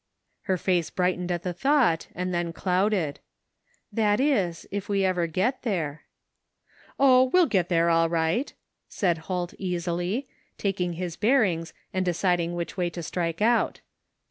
Her 0.49 0.57
face 0.57 0.89
brightened 0.89 1.31
at 1.31 1.43
the 1.43 1.53
thought, 1.53 2.07
and 2.15 2.33
then 2.33 2.53
clouded." 2.53 3.19
That 3.93 4.19
is 4.19 4.67
if 4.71 4.89
we 4.89 5.05
ever 5.05 5.27
get 5.27 5.61
there 5.61 6.01
^" 6.65 6.67
"Oh, 6.97 7.25
we'll 7.25 7.45
get 7.45 7.69
there 7.69 7.91
all 7.91 8.09
right," 8.09 8.51
said 8.89 9.19
Holt 9.29 9.53
easily, 9.59 10.27
taking 10.57 10.93
his 10.93 11.15
bearings 11.17 11.71
and 11.93 12.03
deciding 12.03 12.55
which 12.55 12.77
way 12.77 12.89
to 12.89 13.03
strike 13.03 13.43
out. 13.43 13.81